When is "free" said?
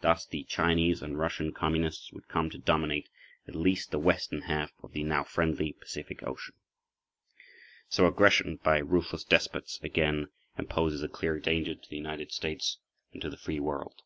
13.36-13.60